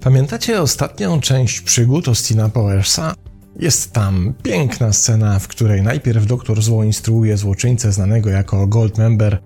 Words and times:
Pamiętacie 0.00 0.62
ostatnią 0.62 1.20
część 1.20 1.60
przygód 1.60 2.08
Ostina 2.08 2.48
Powersa? 2.48 3.14
Jest 3.56 3.92
tam 3.92 4.34
piękna 4.42 4.92
scena, 4.92 5.38
w 5.38 5.48
której 5.48 5.82
najpierw 5.82 6.26
doktor 6.26 6.62
zło 6.62 6.84
instruuje 6.84 7.36
złoczyńcę 7.36 7.92
znanego 7.92 8.30
jako 8.30 8.66
Goldmember 8.66 9.38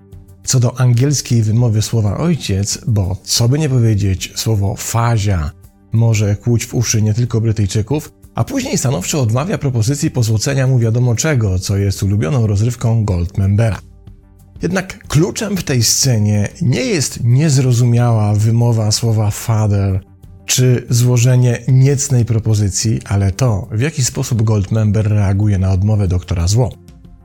co 0.45 0.61
do 0.61 0.81
angielskiej 0.81 1.43
wymowy 1.43 1.83
słowa 1.83 2.17
ojciec, 2.17 2.79
bo 2.87 3.17
co 3.23 3.49
by 3.49 3.59
nie 3.59 3.69
powiedzieć, 3.69 4.33
słowo 4.37 4.75
fazia 4.79 5.51
może 5.93 6.37
kłuć 6.37 6.67
w 6.67 6.75
uszy 6.75 7.03
nie 7.03 7.15
tylko 7.15 7.41
Brytyjczyków, 7.41 8.13
a 8.35 8.45
później 8.45 8.79
stanowczo 8.79 9.23
odmawia 9.23 9.59
propozycji 9.59 10.11
pozłocenia 10.11 10.67
mu 10.67 10.79
wiadomo 10.79 11.15
czego, 11.15 11.59
co 11.59 11.77
jest 11.77 12.03
ulubioną 12.03 12.47
rozrywką 12.47 13.05
Goldmembera. 13.05 13.79
Jednak 14.63 15.09
kluczem 15.09 15.57
w 15.57 15.63
tej 15.63 15.83
scenie 15.83 16.49
nie 16.63 16.81
jest 16.81 17.25
niezrozumiała 17.25 18.35
wymowa 18.35 18.93
słowa 18.93 19.31
father 19.31 20.01
czy 20.47 20.87
złożenie 20.91 21.59
niecnej 21.69 22.25
propozycji, 22.25 23.01
ale 23.05 23.31
to, 23.31 23.69
w 23.73 23.81
jaki 23.81 24.05
sposób 24.05 24.43
Goldmember 24.43 25.09
reaguje 25.09 25.59
na 25.59 25.73
odmowę 25.73 26.09
doktora 26.09 26.49
Zło. 26.49 26.73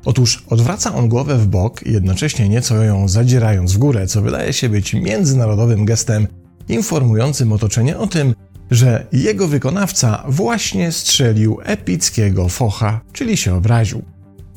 Otóż 0.06 0.44
odwraca 0.50 0.96
on 0.96 1.10
głowę 1.10 1.38
w 1.38 1.48
bok, 1.48 1.86
jednocześnie 1.86 2.50
nieco 2.50 2.84
ją 2.84 3.08
zadzierając 3.08 3.74
w 3.74 3.78
górę, 3.78 4.08
co 4.08 4.22
wydaje 4.22 4.54
się 4.54 4.70
być 4.70 4.94
międzynarodowym 4.94 5.86
gestem 5.86 6.28
informującym 6.70 7.52
otoczenie 7.52 7.98
o 7.98 8.08
tym, 8.08 8.36
że 8.72 9.08
jego 9.12 9.48
wykonawca 9.48 10.24
właśnie 10.28 10.92
strzelił 10.92 11.60
epickiego 11.64 12.50
focha, 12.50 13.02
czyli 13.14 13.38
się 13.38 13.56
obraził. 13.56 14.04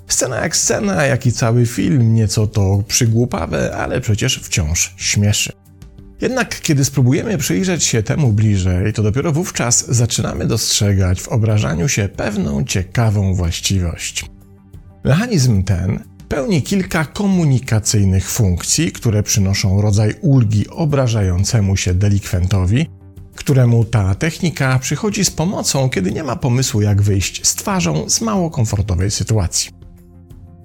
Scena 0.07 0.37
jak 0.37 0.57
scena, 0.57 1.05
jak 1.05 1.27
i 1.27 1.33
cały 1.33 1.67
film, 1.67 2.15
nieco 2.15 2.47
to 2.47 2.83
przygłupawe, 2.89 3.77
ale 3.77 4.01
przecież 4.01 4.41
wciąż 4.43 4.95
śmieszy. 4.97 5.53
Jednak 6.21 6.61
kiedy 6.61 6.85
spróbujemy 6.85 7.39
przyjrzeć 7.39 7.85
się 7.85 8.03
temu 8.03 8.33
bliżej, 8.33 8.93
to 8.93 9.03
dopiero 9.03 9.33
wówczas 9.33 9.87
zaczynamy 9.89 10.47
dostrzegać 10.47 11.21
w 11.21 11.29
obrażaniu 11.29 11.89
się 11.89 12.09
pewną 12.09 12.65
ciekawą 12.65 13.35
właściwość. 13.35 14.25
Mechanizm 15.05 15.63
ten 15.63 16.05
pełni 16.29 16.63
kilka 16.63 17.05
komunikacyjnych 17.05 18.31
funkcji, 18.31 18.93
które 18.93 19.23
przynoszą 19.23 19.83
rodzaj 19.83 20.15
ulgi 20.21 20.69
obrażającemu 20.69 21.77
się 21.77 21.95
delikwentowi, 21.95 22.87
któremu 23.35 23.85
ta 23.85 24.15
technika 24.15 24.79
przychodzi 24.79 25.25
z 25.25 25.31
pomocą, 25.31 25.91
kiedy 25.91 26.13
nie 26.13 26.25
ma 26.25 26.37
pomysłu, 26.37 26.81
jak 26.81 27.03
wyjść 27.03 27.47
z 27.47 27.55
twarzą 27.55 28.09
z 28.09 28.21
mało 28.21 28.51
komfortowej 28.51 29.11
sytuacji. 29.11 29.71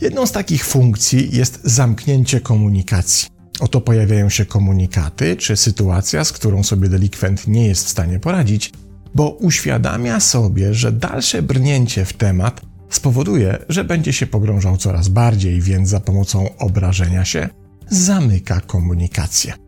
Jedną 0.01 0.25
z 0.25 0.31
takich 0.31 0.65
funkcji 0.65 1.35
jest 1.37 1.59
zamknięcie 1.63 2.41
komunikacji. 2.41 3.29
Oto 3.59 3.81
pojawiają 3.81 4.29
się 4.29 4.45
komunikaty 4.45 5.35
czy 5.35 5.57
sytuacja, 5.57 6.23
z 6.23 6.31
którą 6.31 6.63
sobie 6.63 6.89
delikwent 6.89 7.47
nie 7.47 7.67
jest 7.67 7.85
w 7.85 7.89
stanie 7.89 8.19
poradzić, 8.19 8.71
bo 9.15 9.29
uświadamia 9.29 10.19
sobie, 10.19 10.73
że 10.73 10.91
dalsze 10.91 11.41
brnięcie 11.41 12.05
w 12.05 12.13
temat 12.13 12.61
spowoduje, 12.89 13.57
że 13.69 13.83
będzie 13.83 14.13
się 14.13 14.27
pogrążał 14.27 14.77
coraz 14.77 15.07
bardziej, 15.07 15.61
więc 15.61 15.89
za 15.89 15.99
pomocą 15.99 16.57
obrażenia 16.57 17.25
się 17.25 17.49
zamyka 17.89 18.61
komunikację. 18.61 19.66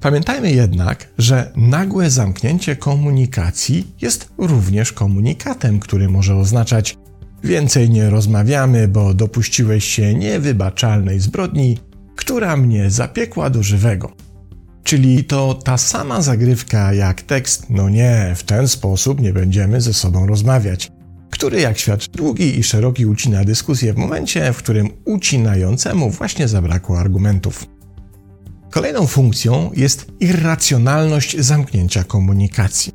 Pamiętajmy 0.00 0.52
jednak, 0.52 1.08
że 1.18 1.52
nagłe 1.56 2.10
zamknięcie 2.10 2.76
komunikacji 2.76 3.94
jest 4.02 4.28
również 4.38 4.92
komunikatem, 4.92 5.80
który 5.80 6.08
może 6.08 6.36
oznaczać 6.36 6.96
więcej 7.44 7.90
nie 7.90 8.10
rozmawiamy, 8.10 8.88
bo 8.88 9.14
dopuściłeś 9.14 9.84
się 9.84 10.14
niewybaczalnej 10.14 11.20
zbrodni, 11.20 11.78
która 12.16 12.56
mnie 12.56 12.90
zapiekła 12.90 13.50
do 13.50 13.62
żywego. 13.62 14.12
Czyli 14.84 15.24
to 15.24 15.54
ta 15.54 15.78
sama 15.78 16.22
zagrywka 16.22 16.92
jak 16.92 17.22
tekst, 17.22 17.66
no 17.70 17.88
nie, 17.88 18.32
w 18.36 18.42
ten 18.42 18.68
sposób 18.68 19.20
nie 19.20 19.32
będziemy 19.32 19.80
ze 19.80 19.94
sobą 19.94 20.26
rozmawiać 20.26 20.90
który, 21.30 21.60
jak 21.60 21.78
świadczy, 21.78 22.08
długi 22.10 22.58
i 22.58 22.62
szeroki 22.62 23.06
ucina 23.06 23.44
dyskusję 23.44 23.92
w 23.92 23.96
momencie, 23.96 24.52
w 24.52 24.56
którym 24.56 24.88
ucinającemu 25.04 26.10
właśnie 26.10 26.48
zabrakło 26.48 26.98
argumentów. 26.98 27.77
Kolejną 28.70 29.06
funkcją 29.06 29.70
jest 29.76 30.06
irracjonalność 30.20 31.40
zamknięcia 31.40 32.04
komunikacji. 32.04 32.92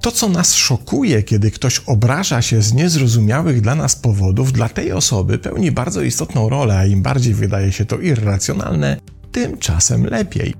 To, 0.00 0.12
co 0.12 0.28
nas 0.28 0.54
szokuje, 0.54 1.22
kiedy 1.22 1.50
ktoś 1.50 1.78
obraża 1.86 2.42
się 2.42 2.62
z 2.62 2.72
niezrozumiałych 2.72 3.60
dla 3.60 3.74
nas 3.74 3.96
powodów, 3.96 4.52
dla 4.52 4.68
tej 4.68 4.92
osoby 4.92 5.38
pełni 5.38 5.72
bardzo 5.72 6.02
istotną 6.02 6.48
rolę, 6.48 6.78
a 6.78 6.86
im 6.86 7.02
bardziej 7.02 7.34
wydaje 7.34 7.72
się 7.72 7.84
to 7.84 7.98
irracjonalne, 7.98 8.96
tym 9.32 9.58
czasem 9.58 10.06
lepiej. 10.06 10.54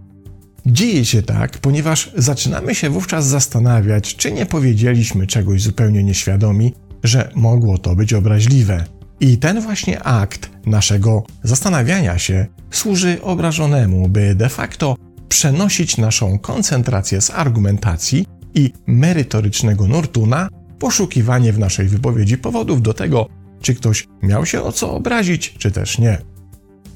Dzieje 0.67 1.05
się 1.05 1.23
tak, 1.23 1.59
ponieważ 1.59 2.11
zaczynamy 2.17 2.75
się 2.75 2.91
wówczas 2.91 3.27
zastanawiać, 3.27 4.17
czy 4.17 4.33
nie 4.33 4.47
powiedzieliśmy 4.47 5.27
czegoś 5.27 5.63
zupełnie 5.63 6.05
nieświadomi, 6.05 6.75
że 7.05 7.31
mogło 7.35 7.79
to 7.79 7.97
być 7.97 8.15
obraźliwe. 8.15 8.85
I 9.21 9.39
ten 9.39 9.61
właśnie 9.61 10.03
akt 10.03 10.51
naszego 10.67 11.23
zastanawiania 11.43 12.19
się 12.19 12.47
służy 12.71 13.23
obrażonemu, 13.23 14.09
by 14.09 14.35
de 14.35 14.49
facto 14.49 14.97
przenosić 15.29 15.97
naszą 15.97 16.39
koncentrację 16.39 17.21
z 17.21 17.31
argumentacji 17.31 18.27
i 18.55 18.73
merytorycznego 18.87 19.87
nurtu 19.87 20.27
na 20.27 20.49
poszukiwanie 20.79 21.53
w 21.53 21.59
naszej 21.59 21.89
wypowiedzi 21.89 22.39
powodów 22.39 22.83
do 22.83 22.95
tego, 22.95 23.29
czy 23.61 23.75
ktoś 23.75 24.07
miał 24.23 24.47
się 24.47 24.63
o 24.63 24.73
co 24.73 24.93
obrazić, 24.95 25.55
czy 25.59 25.71
też 25.71 25.99
nie. 25.99 26.19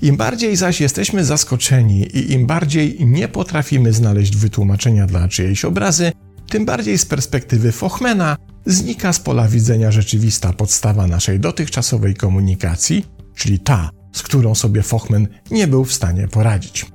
Im 0.02 0.16
bardziej 0.16 0.56
zaś 0.56 0.80
jesteśmy 0.80 1.24
zaskoczeni 1.24 2.00
i 2.00 2.32
im 2.32 2.46
bardziej 2.46 3.06
nie 3.06 3.28
potrafimy 3.28 3.92
znaleźć 3.92 4.36
wytłumaczenia 4.36 5.06
dla 5.06 5.28
czyjejś 5.28 5.64
obrazy, 5.64 6.12
tym 6.48 6.64
bardziej 6.64 6.98
z 6.98 7.06
perspektywy 7.06 7.72
Fochmana 7.72 8.36
znika 8.66 9.12
z 9.12 9.20
pola 9.20 9.48
widzenia 9.48 9.90
rzeczywista 9.90 10.52
podstawa 10.52 11.06
naszej 11.06 11.40
dotychczasowej 11.40 12.14
komunikacji, 12.14 13.06
czyli 13.34 13.58
ta, 13.58 13.90
z 14.12 14.22
którą 14.22 14.54
sobie 14.54 14.82
Fochman 14.82 15.28
nie 15.50 15.66
był 15.66 15.84
w 15.84 15.92
stanie 15.92 16.28
poradzić. 16.28 16.86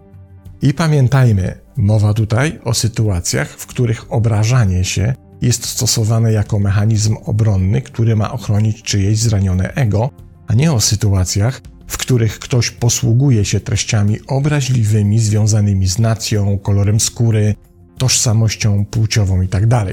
I 0.61 0.73
pamiętajmy, 0.73 1.57
mowa 1.77 2.13
tutaj 2.13 2.59
o 2.63 2.73
sytuacjach, 2.73 3.49
w 3.49 3.65
których 3.65 4.13
obrażanie 4.13 4.83
się 4.83 5.13
jest 5.41 5.65
stosowane 5.65 6.31
jako 6.31 6.59
mechanizm 6.59 7.15
obronny, 7.25 7.81
który 7.81 8.15
ma 8.15 8.31
ochronić 8.31 8.83
czyjeś 8.83 9.19
zranione 9.19 9.73
ego, 9.73 10.09
a 10.47 10.53
nie 10.53 10.71
o 10.73 10.81
sytuacjach, 10.81 11.61
w 11.87 11.97
których 11.97 12.39
ktoś 12.39 12.71
posługuje 12.71 13.45
się 13.45 13.59
treściami 13.59 14.19
obraźliwymi 14.27 15.19
związanymi 15.19 15.87
z 15.87 15.99
nacją, 15.99 16.59
kolorem 16.59 16.99
skóry, 16.99 17.55
tożsamością 17.97 18.85
płciową 18.85 19.41
itd. 19.41 19.85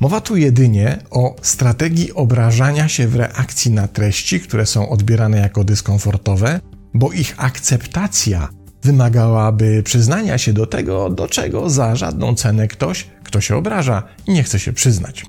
Mowa 0.00 0.20
tu 0.20 0.36
jedynie 0.36 0.98
o 1.10 1.36
strategii 1.42 2.12
obrażania 2.12 2.88
się 2.88 3.08
w 3.08 3.16
reakcji 3.16 3.70
na 3.70 3.88
treści, 3.88 4.40
które 4.40 4.66
są 4.66 4.88
odbierane 4.88 5.38
jako 5.38 5.64
dyskomfortowe, 5.64 6.60
bo 6.94 7.12
ich 7.12 7.34
akceptacja 7.36 8.48
wymagałaby 8.82 9.82
przyznania 9.82 10.38
się 10.38 10.52
do 10.52 10.66
tego, 10.66 11.10
do 11.10 11.28
czego 11.28 11.70
za 11.70 11.96
żadną 11.96 12.34
cenę 12.34 12.68
ktoś, 12.68 13.06
kto 13.24 13.40
się 13.40 13.56
obraża, 13.56 14.02
nie 14.28 14.42
chce 14.42 14.58
się 14.58 14.72
przyznać. 14.72 15.26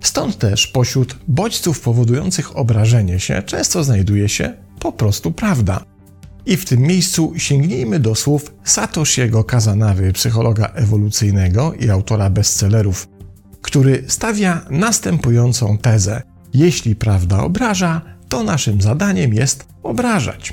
Stąd 0.00 0.38
też 0.38 0.66
pośród 0.66 1.16
bodźców 1.28 1.80
powodujących 1.80 2.56
obrażenie 2.56 3.20
się 3.20 3.42
często 3.42 3.84
znajduje 3.84 4.28
się 4.28 4.52
po 4.80 4.92
prostu 4.92 5.32
prawda. 5.32 5.84
I 6.46 6.56
w 6.56 6.64
tym 6.64 6.80
miejscu 6.80 7.32
sięgnijmy 7.36 8.00
do 8.00 8.14
słów 8.14 8.54
Satoshiego 8.64 9.44
Kazanawy, 9.44 10.12
psychologa 10.12 10.66
ewolucyjnego 10.74 11.72
i 11.72 11.90
autora 11.90 12.30
bestsellerów, 12.30 13.08
który 13.62 14.04
stawia 14.08 14.60
następującą 14.70 15.78
tezę: 15.78 16.22
Jeśli 16.54 16.96
prawda 16.96 17.42
obraża, 17.42 18.00
to 18.28 18.42
naszym 18.42 18.80
zadaniem 18.80 19.34
jest 19.34 19.68
obrażać. 19.82 20.52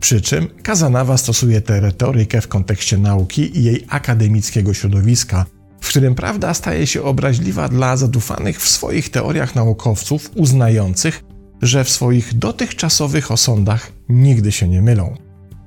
Przy 0.00 0.20
czym 0.20 0.48
Kazanawa 0.62 1.16
stosuje 1.16 1.60
tę 1.60 1.80
retorykę 1.80 2.40
w 2.40 2.48
kontekście 2.48 2.98
nauki 2.98 3.58
i 3.58 3.64
jej 3.64 3.86
akademickiego 3.88 4.74
środowiska, 4.74 5.46
w 5.80 5.88
którym 5.88 6.14
prawda 6.14 6.54
staje 6.54 6.86
się 6.86 7.02
obraźliwa 7.02 7.68
dla 7.68 7.96
zadufanych 7.96 8.60
w 8.60 8.68
swoich 8.68 9.10
teoriach 9.10 9.54
naukowców 9.54 10.30
uznających, 10.34 11.24
że 11.62 11.84
w 11.84 11.90
swoich 11.90 12.38
dotychczasowych 12.38 13.30
osądach 13.30 13.92
nigdy 14.08 14.52
się 14.52 14.68
nie 14.68 14.82
mylą. 14.82 15.14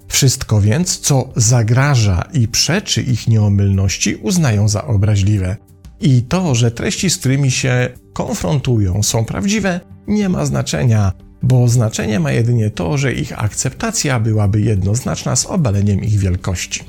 Wszystko 0.08 0.62
więc, 0.62 1.00
co 1.00 1.30
zagraża 1.36 2.24
i 2.34 2.48
przeczy 2.48 3.02
ich 3.02 3.28
nieomylności, 3.28 4.16
uznają 4.16 4.70
za 4.70 4.86
obraźliwe. 4.86 5.58
I 6.02 6.22
to, 6.22 6.56
że 6.56 6.72
treści, 6.72 7.10
z 7.10 7.18
którymi 7.18 7.52
się 7.52 7.90
konfrontują, 8.14 9.04
są 9.04 9.26
prawdziwe, 9.26 9.80
nie 10.08 10.30
ma 10.30 10.46
znaczenia, 10.46 11.12
bo 11.44 11.68
znaczenie 11.68 12.20
ma 12.20 12.32
jedynie 12.32 12.72
to, 12.72 12.98
że 12.98 13.14
ich 13.14 13.44
akceptacja 13.44 14.20
byłaby 14.20 14.62
jednoznaczna 14.62 15.36
z 15.36 15.46
obaleniem 15.46 16.04
ich 16.04 16.20
wielkości. 16.20 16.84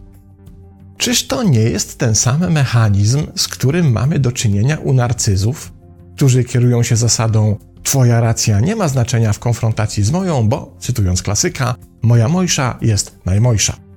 Czyż 0.96 1.26
to 1.26 1.42
nie 1.42 1.60
jest 1.60 1.98
ten 1.98 2.14
sam 2.14 2.52
mechanizm, 2.52 3.26
z 3.36 3.48
którym 3.48 3.92
mamy 3.92 4.18
do 4.18 4.32
czynienia 4.32 4.78
u 4.78 4.92
narcyzów, 4.92 5.72
którzy 6.16 6.44
kierują 6.44 6.82
się 6.82 6.96
zasadą 6.96 7.56
Twoja 7.82 8.20
racja 8.20 8.60
nie 8.60 8.76
ma 8.76 8.88
znaczenia 8.88 9.32
w 9.32 9.38
konfrontacji 9.38 10.04
z 10.04 10.10
moją, 10.10 10.48
bo, 10.48 10.76
cytując 10.78 11.22
klasyka, 11.22 11.74
moja 12.02 12.28
mojsza 12.28 12.78
jest 12.82 13.18
najmojsza. 13.24 13.89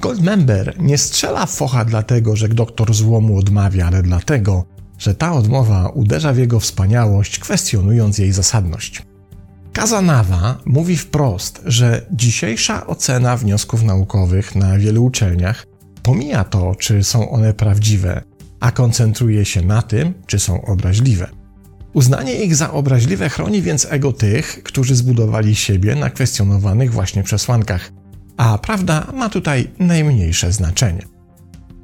Goldmember 0.00 0.74
nie 0.78 0.98
strzela 0.98 1.46
focha 1.46 1.84
dlatego, 1.84 2.36
że 2.36 2.48
doktor 2.48 2.94
złomu 2.94 3.38
odmawia, 3.38 3.86
ale 3.86 4.02
dlatego, 4.02 4.64
że 4.98 5.14
ta 5.14 5.32
odmowa 5.32 5.88
uderza 5.88 6.32
w 6.32 6.38
jego 6.38 6.60
wspaniałość, 6.60 7.38
kwestionując 7.38 8.18
jej 8.18 8.32
zasadność. 8.32 9.02
Kazanawa 9.72 10.58
mówi 10.66 10.96
wprost, 10.96 11.62
że 11.66 12.06
dzisiejsza 12.12 12.86
ocena 12.86 13.36
wniosków 13.36 13.82
naukowych 13.82 14.54
na 14.54 14.78
wielu 14.78 15.04
uczelniach 15.04 15.66
pomija 16.02 16.44
to, 16.44 16.74
czy 16.74 17.04
są 17.04 17.30
one 17.30 17.54
prawdziwe, 17.54 18.22
a 18.60 18.72
koncentruje 18.72 19.44
się 19.44 19.62
na 19.62 19.82
tym, 19.82 20.14
czy 20.26 20.38
są 20.38 20.62
obraźliwe. 20.64 21.28
Uznanie 21.92 22.34
ich 22.34 22.56
za 22.56 22.72
obraźliwe 22.72 23.28
chroni 23.28 23.62
więc 23.62 23.86
ego 23.90 24.12
tych, 24.12 24.62
którzy 24.62 24.94
zbudowali 24.94 25.54
siebie 25.54 25.94
na 25.94 26.10
kwestionowanych 26.10 26.92
właśnie 26.92 27.22
przesłankach, 27.22 27.92
a 28.40 28.58
prawda 28.58 29.06
ma 29.14 29.28
tutaj 29.28 29.70
najmniejsze 29.78 30.52
znaczenie. 30.52 31.02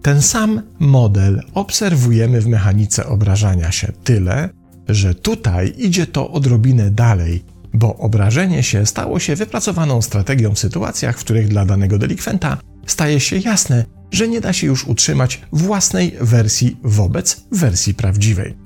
Ten 0.03 0.23
sam 0.23 0.62
model 0.79 1.43
obserwujemy 1.55 2.41
w 2.41 2.47
mechanice 2.47 3.06
obrażania 3.06 3.73
się, 3.73 3.93
tyle, 4.05 4.49
że 4.88 5.14
tutaj 5.14 5.75
idzie 5.76 6.06
to 6.06 6.31
odrobinę 6.31 6.91
dalej, 6.91 7.44
bo 7.75 7.97
obrażenie 7.97 8.62
się 8.62 8.87
stało 8.87 9.19
się 9.19 9.37
wypracowaną 9.37 10.03
strategią 10.03 10.55
w 10.55 10.58
sytuacjach, 10.58 11.19
w 11.19 11.25
których 11.25 11.49
dla 11.49 11.67
danego 11.67 11.99
delikwenta 11.99 12.56
staje 12.87 13.20
się 13.20 13.37
jasne, 13.38 13.85
że 14.11 14.29
nie 14.29 14.41
da 14.41 14.52
się 14.52 14.67
już 14.67 14.87
utrzymać 14.87 15.43
własnej 15.52 16.17
wersji 16.20 16.76
wobec 16.82 17.44
wersji 17.52 17.94
prawdziwej. 17.94 18.56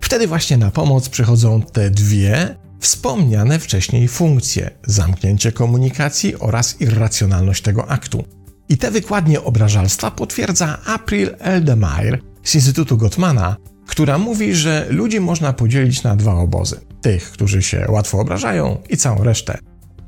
Wtedy 0.00 0.26
właśnie 0.26 0.56
na 0.56 0.70
pomoc 0.70 1.08
przychodzą 1.08 1.62
te 1.62 1.90
dwie 1.90 2.56
wspomniane 2.80 3.58
wcześniej 3.58 4.08
funkcje 4.08 4.70
zamknięcie 4.86 5.52
komunikacji 5.52 6.38
oraz 6.38 6.80
irracjonalność 6.80 7.62
tego 7.62 7.90
aktu. 7.90 8.24
I 8.68 8.76
te 8.76 8.90
wykładnie 8.90 9.42
obrażalstwa 9.42 10.10
potwierdza 10.10 10.78
April 10.86 11.30
Eldemeyer 11.38 12.20
z 12.42 12.54
Instytutu 12.54 12.96
Gottmana, 12.96 13.56
która 13.86 14.18
mówi, 14.18 14.54
że 14.54 14.86
ludzi 14.90 15.20
można 15.20 15.52
podzielić 15.52 16.02
na 16.02 16.16
dwa 16.16 16.34
obozy: 16.34 16.80
tych, 17.00 17.30
którzy 17.30 17.62
się 17.62 17.86
łatwo 17.88 18.18
obrażają, 18.18 18.78
i 18.88 18.96
całą 18.96 19.24
resztę. 19.24 19.58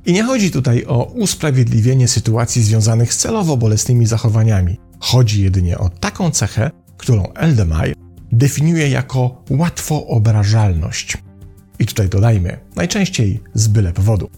I 0.07 0.13
nie 0.13 0.23
chodzi 0.25 0.51
tutaj 0.51 0.85
o 0.87 1.05
usprawiedliwienie 1.05 2.09
sytuacji 2.09 2.63
związanych 2.63 3.15
z 3.15 3.17
celowo 3.17 3.57
bolesnymi 3.57 4.07
zachowaniami. 4.07 4.79
Chodzi 5.01 5.43
jedynie 5.43 5.79
o 5.79 5.89
taką 5.89 6.31
cechę, 6.31 6.71
którą 6.97 7.33
Eldemeyer 7.33 7.95
definiuje 8.33 8.89
jako 8.89 9.45
łatwoobrażalność. 9.51 11.19
I 11.81 11.87
tutaj 11.87 12.09
dodajmy, 12.09 12.59
najczęściej 12.77 13.41
z 13.55 13.69
byle 13.69 13.93
powodu. 13.93 14.31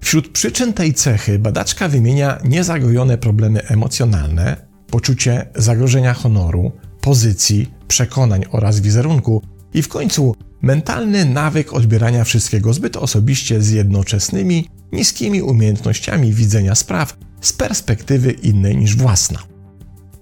Wśród 0.00 0.28
przyczyn 0.28 0.72
tej 0.72 0.94
cechy 0.94 1.38
badaczka 1.38 1.88
wymienia 1.88 2.38
niezagojone 2.44 3.18
problemy 3.18 3.66
emocjonalne, 3.68 4.56
poczucie 4.90 5.46
zagrożenia 5.56 6.14
honoru, 6.14 6.72
pozycji, 7.00 7.70
przekonań 7.88 8.44
oraz 8.50 8.80
wizerunku 8.80 9.42
i 9.74 9.82
w 9.82 9.88
końcu 9.88 10.34
mentalny 10.62 11.24
nawyk 11.24 11.72
odbierania 11.72 12.24
wszystkiego 12.24 12.72
zbyt 12.72 12.96
osobiście 12.96 13.62
z 13.62 13.70
jednoczesnymi, 13.70 14.68
niskimi 14.92 15.42
umiejętnościami 15.42 16.32
widzenia 16.32 16.74
spraw 16.74 17.16
z 17.40 17.52
perspektywy 17.52 18.32
innej 18.32 18.76
niż 18.76 18.96
własna. 18.96 19.38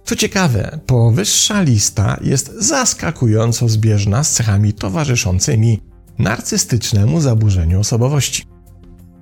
Co 0.05 0.17
ciekawe, 0.17 0.79
powyższa 0.87 1.62
lista 1.62 2.17
jest 2.25 2.55
zaskakująco 2.58 3.69
zbieżna 3.69 4.25
z 4.25 4.32
cechami 4.32 4.73
towarzyszącymi 4.73 5.81
narcystycznemu 6.19 7.20
zaburzeniu 7.20 7.81
osobowości. 7.81 8.44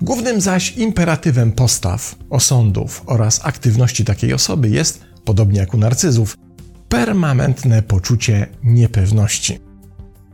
Głównym 0.02 0.40
zaś 0.40 0.76
imperatywem 0.76 1.52
postaw, 1.52 2.14
osądów 2.30 3.02
oraz 3.06 3.40
aktywności 3.44 4.04
takiej 4.04 4.34
osoby 4.34 4.68
jest, 4.68 5.00
podobnie 5.24 5.60
jak 5.60 5.74
u 5.74 5.78
narcyzów, 5.78 6.36
permanentne 6.88 7.82
poczucie 7.82 8.46
niepewności. 8.64 9.58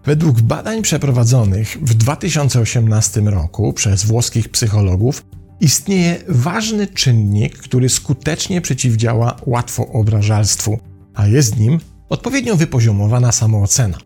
Według 0.05 0.41
badań 0.41 0.82
przeprowadzonych 0.82 1.79
w 1.82 1.94
2018 1.94 3.20
roku 3.20 3.73
przez 3.73 4.05
włoskich 4.05 4.49
psychologów 4.49 5.25
istnieje 5.61 6.17
ważny 6.29 6.87
czynnik, 6.87 7.59
który 7.59 7.88
skutecznie 7.88 8.61
przeciwdziała 8.61 9.37
łatwoobrażalstwu, 9.47 10.79
a 11.14 11.26
jest 11.26 11.59
nim 11.59 11.81
odpowiednio 12.09 12.56
wypoziomowana 12.56 13.32
samoocena. 13.32 13.99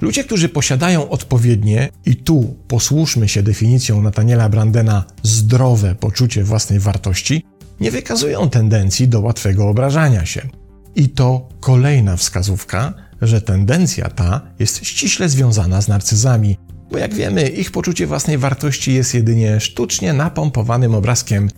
Ludzie, 0.00 0.24
którzy 0.24 0.48
posiadają 0.48 1.08
odpowiednie, 1.08 1.88
i 2.06 2.16
tu 2.16 2.56
posłuszmy 2.68 3.28
się 3.28 3.42
definicją 3.42 4.02
Nataniela 4.02 4.48
Brandena, 4.48 5.04
zdrowe 5.22 5.94
poczucie 5.94 6.44
własnej 6.44 6.80
wartości, 6.80 7.44
nie 7.80 7.90
wykazują 7.90 8.50
tendencji 8.50 9.08
do 9.08 9.20
łatwego 9.20 9.68
obrażania 9.68 10.26
się. 10.26 10.48
I 10.96 11.08
to 11.08 11.48
kolejna 11.60 12.16
wskazówka, 12.16 12.94
że 13.22 13.40
tendencja 13.40 14.10
ta 14.10 14.40
jest 14.58 14.84
ściśle 14.84 15.28
związana 15.28 15.82
z 15.82 15.88
narcyzami, 15.88 16.56
bo 16.90 16.98
jak 16.98 17.14
wiemy, 17.14 17.48
ich 17.48 17.70
poczucie 17.70 18.06
własnej 18.06 18.38
wartości 18.38 18.94
jest 18.94 19.14
jedynie 19.14 19.60
sztucznie 19.60 20.12
napompowanym 20.12 20.94
obrazkiem, 20.94 21.48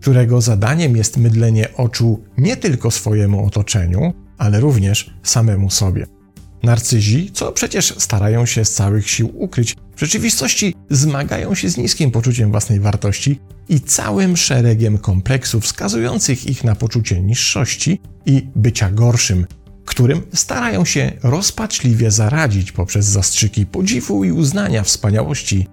którego 0.00 0.40
zadaniem 0.40 0.96
jest 0.96 1.16
mydlenie 1.16 1.68
oczu 1.76 2.24
nie 2.38 2.56
tylko 2.56 2.90
swojemu 2.90 3.46
otoczeniu, 3.46 4.12
ale 4.38 4.60
również 4.60 5.10
samemu 5.22 5.70
sobie. 5.70 6.17
Narcyzi, 6.62 7.30
co 7.32 7.52
przecież 7.52 7.94
starają 7.98 8.46
się 8.46 8.64
z 8.64 8.72
całych 8.72 9.10
sił 9.10 9.30
ukryć, 9.34 9.76
w 9.96 10.00
rzeczywistości 10.00 10.74
zmagają 10.90 11.54
się 11.54 11.68
z 11.68 11.76
niskim 11.76 12.10
poczuciem 12.10 12.50
własnej 12.50 12.80
wartości 12.80 13.40
i 13.68 13.80
całym 13.80 14.36
szeregiem 14.36 14.98
kompleksów 14.98 15.64
wskazujących 15.64 16.46
ich 16.46 16.64
na 16.64 16.74
poczucie 16.74 17.22
niższości 17.22 18.00
i 18.26 18.46
bycia 18.56 18.90
gorszym, 18.90 19.46
którym 19.84 20.22
starają 20.34 20.84
się 20.84 21.12
rozpaczliwie 21.22 22.10
zaradzić 22.10 22.72
poprzez 22.72 23.06
zastrzyki 23.06 23.66
podziwu 23.66 24.24
i 24.24 24.32
uznania 24.32 24.82
wspaniałości, 24.82 25.66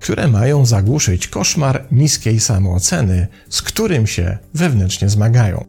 które 0.00 0.28
mają 0.28 0.66
zagłuszyć 0.66 1.28
koszmar 1.28 1.86
niskiej 1.92 2.40
samooceny, 2.40 3.26
z 3.48 3.62
którym 3.62 4.06
się 4.06 4.38
wewnętrznie 4.54 5.08
zmagają. 5.08 5.64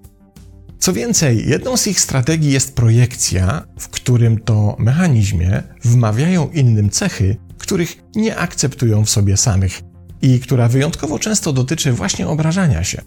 Co 0.84 0.94
więcej, 0.94 1.50
jedną 1.50 1.78
z 1.78 1.88
ich 1.88 2.00
strategii 2.00 2.52
jest 2.52 2.76
projekcja, 2.76 3.64
w 3.80 3.90
którym 3.90 4.40
to 4.40 4.76
mechanizmie 4.80 5.64
wmawiają 5.84 6.50
innym 6.50 6.90
cechy, 6.90 7.38
których 7.58 7.98
nie 8.16 8.38
akceptują 8.38 9.06
w 9.06 9.10
sobie 9.10 9.38
samych 9.38 9.82
i 10.22 10.40
która 10.40 10.68
wyjątkowo 10.68 11.20
często 11.20 11.54
dotyczy 11.54 11.92
właśnie 11.92 12.28
obrażania 12.28 12.84
się. 12.84 13.02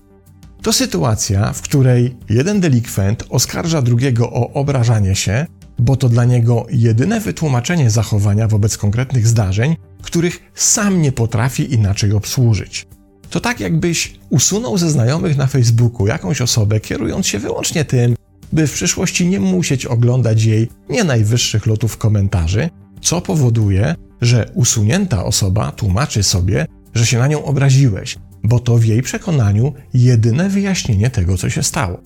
To 0.62 0.73
sytuacja, 0.73 1.52
w 1.52 1.62
której 1.62 2.16
jeden 2.28 2.61
delikwent 2.61 3.25
oskarża 3.28 3.83
drugiego 3.83 4.30
o 4.33 4.52
obrażanie 4.52 5.14
się, 5.14 5.47
bo 5.78 5.97
to 5.97 6.09
dla 6.09 6.25
niego 6.25 6.66
jedyne 6.71 7.21
wytłumaczenie 7.21 7.90
zachowania 7.90 8.49
wobec 8.49 8.78
konkretnych 8.78 9.26
zdarzeń, 9.26 9.76
których 10.02 10.50
sam 10.54 11.02
nie 11.02 11.12
potrafi 11.12 11.75
inaczej 11.75 12.12
obsłużyć. 12.12 12.87
To 13.30 13.40
tak 13.40 13.61
jakbyś 13.61 14.18
usunął 14.30 14.78
ze 14.78 14.90
znajomych 14.90 15.37
na 15.37 15.47
Facebooku 15.47 16.06
jakąś 16.06 16.40
osobę, 16.40 16.80
kierując 16.80 17.26
się 17.26 17.38
wyłącznie 17.38 17.85
tym, 17.85 18.16
by 18.52 18.66
w 18.66 18.73
przyszłości 18.73 19.26
nie 19.26 19.40
musieć 19.40 19.87
oglądać 19.87 20.45
jej 20.45 20.68
nie 20.88 21.04
najwyższych 21.04 21.66
lotów 21.66 21.99
komentarzy, 21.99 22.71
co 23.00 23.21
powoduje, 23.21 23.95
że 24.21 24.50
usunięta 24.54 25.25
osoba 25.25 25.73
tłumaczy 25.73 26.23
sobie, 26.23 26.66
że 26.95 27.06
się 27.06 27.18
na 27.18 27.26
nią 27.26 27.45
obraziłeś, 27.45 28.18
bo 28.42 28.61
to 28.61 28.76
w 28.76 28.85
jej 28.85 29.02
przekonaniu 29.02 29.73
jedyne 29.95 30.49
wyjaśnienie 30.49 31.11
tego, 31.11 31.37
co 31.37 31.50
się 31.50 31.62
stało. 31.62 32.00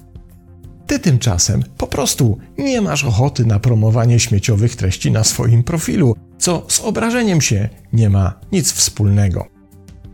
Ty 0.87 0.99
tymczasem 0.99 1.65
po 1.79 1.87
prostu 1.87 2.39
nie 2.59 2.81
masz 2.81 3.05
ochoty 3.05 3.45
na 3.45 3.61
promowanie 3.61 4.21
śmieciowych 4.21 4.77
treści 4.77 5.11
na 5.11 5.25
swoim 5.25 5.63
profilu, 5.63 6.17
co 6.39 6.65
z 6.69 6.81
obrażeniem 6.81 7.41
się 7.41 7.69
nie 7.93 8.11
ma 8.11 8.41
nic 8.53 8.73
wspólnego. 8.73 9.47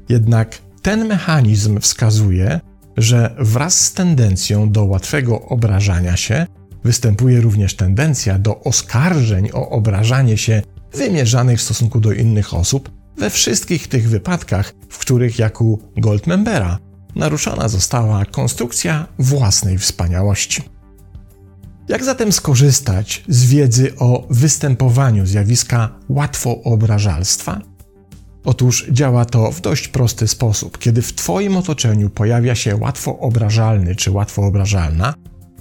Jednak 0.09 0.59
ten 0.87 1.07
mechanizm 1.07 1.81
wskazuje, 1.81 2.61
że 2.97 3.35
wraz 3.39 3.81
z 3.85 3.93
tendencją 3.93 4.73
do 4.73 4.85
łatwego 4.85 5.43
obrażania 5.43 6.17
się 6.17 6.47
występuje 6.85 7.41
również 7.41 7.77
tendencja 7.77 8.39
do 8.39 8.61
oskarżeń 8.61 9.51
o 9.53 9.71
obrażanie 9.71 10.39
się 10.39 10.63
wymierzanych 10.95 11.59
w 11.59 11.63
stosunku 11.63 12.01
do 12.01 12.13
innych 12.13 12.55
osób 12.55 12.91
we 13.17 13.31
wszystkich 13.31 13.89
tych 13.89 14.09
wypadkach, 14.09 14.75
w 14.89 14.99
których 14.99 15.39
jak 15.39 15.61
u 15.61 15.79
Goldmembera 15.97 16.79
naruszona 17.15 17.69
została 17.69 18.25
konstrukcja 18.25 19.07
własnej 19.19 19.79
wspaniałości. 19.79 20.63
Jak 21.89 22.05
zatem 22.05 22.33
skorzystać 22.33 23.25
z 23.29 23.47
wiedzy 23.47 23.97
o 23.99 24.27
występowaniu 24.31 25.27
zjawiska 25.27 25.99
łatwoobrażalstwa? 26.09 27.76
Otóż 28.47 28.87
działa 28.91 29.25
to 29.25 29.53
w 29.53 29.61
dość 29.61 29.89
prosty 29.89 30.29
sposób. 30.29 30.79
Kiedy 30.79 31.03
w 31.03 31.15
Twoim 31.15 31.57
otoczeniu 31.57 32.11
pojawia 32.11 32.55
się 32.55 32.77
łatwo 32.77 33.19
obrażalny 33.19 33.95
czy 33.95 34.11
łatwo 34.11 34.43
obrażalna, 34.43 35.15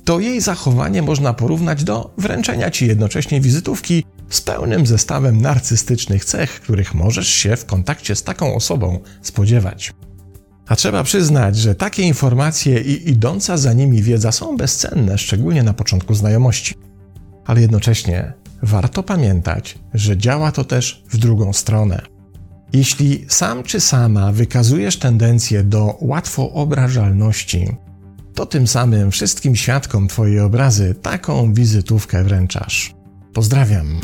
to 0.03 0.19
jej 0.19 0.41
zachowanie 0.41 1.01
można 1.01 1.33
porównać 1.33 1.83
do 1.83 2.13
wręczenia 2.17 2.71
Ci 2.71 2.87
jednocześnie 2.87 3.41
wizytówki 3.41 4.03
z 4.29 4.41
pełnym 4.41 4.85
zestawem 4.85 5.41
narcystycznych 5.41 6.25
cech, 6.25 6.61
których 6.61 6.93
możesz 6.93 7.27
się 7.27 7.55
w 7.55 7.65
kontakcie 7.65 8.15
z 8.15 8.23
taką 8.23 8.55
osobą 8.55 8.99
spodziewać. 9.21 9.93
A 10.67 10.75
trzeba 10.75 11.03
przyznać, 11.03 11.57
że 11.57 11.75
takie 11.75 12.03
informacje 12.03 12.81
i 12.81 13.09
idąca 13.09 13.57
za 13.57 13.73
nimi 13.73 14.01
wiedza 14.01 14.31
są 14.31 14.57
bezcenne, 14.57 15.17
szczególnie 15.17 15.63
na 15.63 15.73
początku 15.73 16.13
znajomości. 16.13 16.75
Ale 17.45 17.61
jednocześnie 17.61 18.33
warto 18.61 19.03
pamiętać, 19.03 19.79
że 19.93 20.17
działa 20.17 20.51
to 20.51 20.63
też 20.63 21.03
w 21.09 21.17
drugą 21.17 21.53
stronę. 21.53 22.14
Jeśli 22.75 23.25
sam 23.27 23.63
czy 23.63 23.79
sama 23.79 24.31
wykazujesz 24.31 24.99
tendencję 24.99 25.63
do 25.63 25.97
łatwoobrażalności, 26.01 27.67
to 28.33 28.45
tym 28.45 28.67
samym 28.67 29.11
wszystkim 29.11 29.55
świadkom 29.55 30.07
Twojej 30.07 30.39
obrazy 30.39 30.95
taką 31.01 31.53
wizytówkę 31.53 32.23
wręczasz. 32.23 32.93
Pozdrawiam. 33.33 34.01